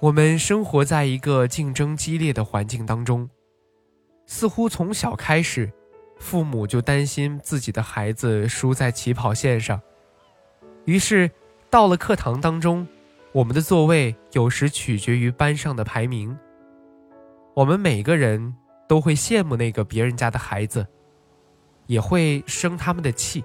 [0.00, 3.28] 我们生活在一个竞争激烈的环境当中，
[4.24, 5.70] 似乎从小开始，
[6.18, 9.78] 父母就担心自己的孩子输在起跑线上，
[10.86, 11.30] 于是
[11.68, 12.88] 到了课堂当中，
[13.32, 16.34] 我们的座位有时取决于班上的排名。
[17.52, 18.54] 我们每个人
[18.88, 20.86] 都会羡慕那个别人家的孩子，
[21.86, 23.44] 也会生他们的气。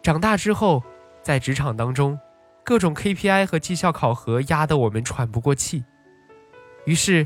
[0.00, 0.82] 长大之后，
[1.22, 2.18] 在职场当中。
[2.66, 5.84] 各种 KPI 和绩效考核压得我们喘不过气，
[6.84, 7.24] 于是，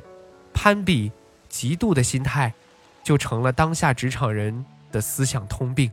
[0.53, 1.11] 攀比、
[1.49, 2.53] 嫉妒的心态，
[3.03, 5.91] 就成了当下职场人的思想通病。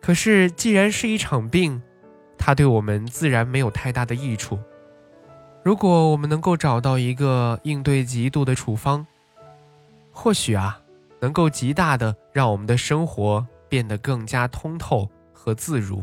[0.00, 1.82] 可是，既然是一场病，
[2.38, 4.58] 它对我们自然没有太大的益处。
[5.62, 9.06] 如果我们能够找到一个应对嫉妒的处方，
[10.10, 10.80] 或许啊，
[11.20, 16.02] 能够极大的让我们的生活变得更加通透和自如。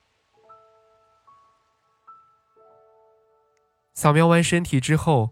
[4.01, 5.29] 扫描完身体之后，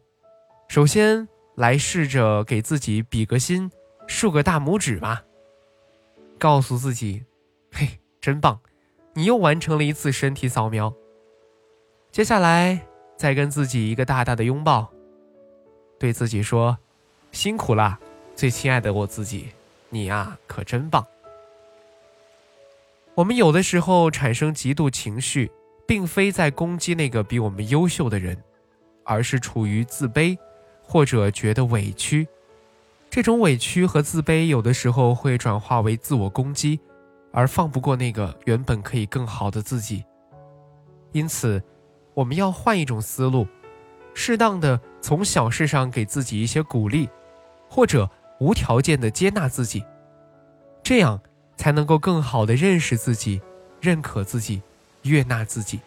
[0.68, 3.72] 首先来试着给自己比个心，
[4.06, 5.24] 竖个大拇指吧。
[6.38, 7.26] 告诉自己
[7.74, 8.60] ：“嘿，真棒！
[9.16, 10.94] 你又完成了一次身体扫描。”
[12.14, 12.80] 接下来
[13.18, 14.88] 再跟自己一个大大的拥抱，
[15.98, 16.78] 对自己说
[17.34, 18.00] ：“辛苦啦！”
[18.38, 19.48] 最亲爱的我自己，
[19.90, 21.04] 你呀可真棒。
[23.16, 25.52] 我们有的时候产生嫉妒情绪，
[25.88, 28.38] 并非在攻击那个比我们优秀的人，
[29.10, 30.38] 而是处于自卑
[30.84, 32.28] 或者觉得委屈。
[33.10, 36.80] 这种委屈和自卑有的时候会转化为自我攻击，
[37.32, 40.06] 而放不过那个原本可以更好的自己。
[41.12, 41.62] 因此，
[42.14, 43.48] 我们要换一种思路，
[44.14, 47.10] 适当的从小事上给自己一些鼓励，
[47.68, 48.08] 或者。
[48.42, 49.84] 无条件的接纳自己，
[50.82, 51.20] 这样
[51.58, 53.42] 才能够更好的认识自己、
[53.82, 54.62] 认可自己、
[55.02, 55.82] 悦纳自己。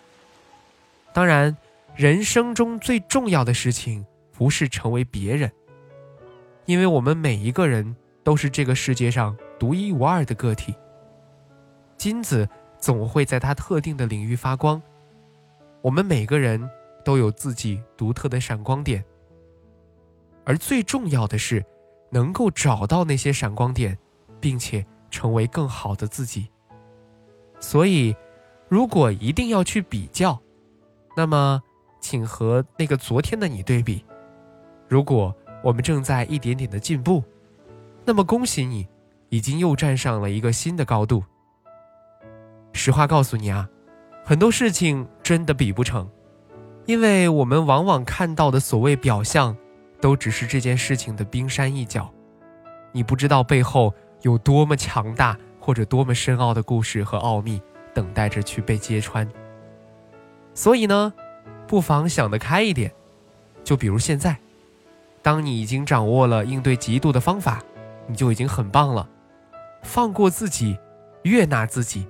[1.15, 1.57] 当然，
[1.95, 5.51] 人生中最重要的事情不是成为别人，
[6.67, 7.95] 因为我们每一个人
[8.25, 10.75] 都是这个世界上独一无二的个体。
[11.97, 12.49] 金子
[12.79, 14.81] 总会在它特定的领域发光，
[15.81, 16.69] 我们每个人
[17.05, 19.05] 都有自己独特的闪光点，
[20.45, 21.65] 而最重要的是。
[22.15, 23.97] 能够找到那些闪光点，
[24.39, 26.47] 并且成为更好的自己。
[27.59, 28.15] 所以，
[28.69, 30.39] 如果一定要去比较，
[31.17, 31.63] 那么
[32.03, 34.05] 请和那个昨天的你对比。
[34.87, 37.25] 如果我们正在一点点的进步，
[38.05, 38.87] 那么恭喜你，
[39.31, 41.25] 已经又站上了一个新的高度。
[42.75, 43.67] 实话告诉你啊，
[44.23, 46.07] 很多事情真的比不成，
[46.85, 49.57] 因为我们往往看到的所谓表象。
[50.01, 52.13] 都只是这件事情的冰山一角，
[52.91, 57.63] 你不知道背后有多么强大或者多么深奥的故事和奥秘
[57.95, 59.31] 等待着去被揭穿。
[60.55, 61.15] 所以呢，
[61.73, 62.93] 不妨想得开一点，
[63.65, 64.37] 就比如现在，
[65.23, 67.63] 当你已经掌握了应对嫉妒的方法，
[68.07, 69.09] 你就已经很棒了。
[69.83, 70.79] 放过自己，
[71.23, 72.07] 悦纳自己，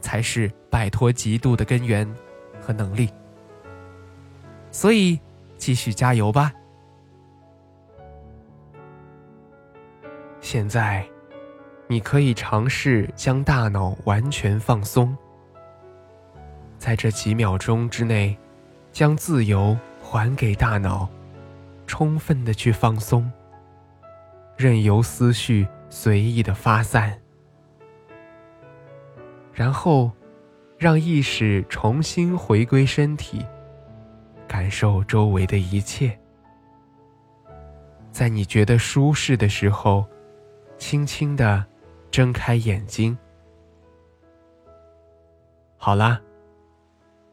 [0.00, 2.10] 才是摆脱嫉妒的根源
[2.58, 3.10] 和能力。
[4.70, 5.20] 所以，
[5.58, 6.50] 继续加油吧。
[10.40, 11.06] 现在，
[11.86, 15.14] 你可以尝试将大脑完全放松，
[16.78, 18.34] 在这几秒钟之内，
[18.92, 21.08] 将自由还给大脑，
[21.86, 23.30] 充分的去放松，
[24.56, 27.18] 任由思绪随意的发散，
[29.52, 30.10] 然后
[30.78, 33.44] 让意识重新回归身体，
[34.46, 36.18] 感受周围的一切，
[38.10, 40.06] 在你觉得舒适的时候。
[40.78, 41.64] 轻轻的
[42.10, 43.16] 睁开眼睛。
[45.76, 46.20] 好啦，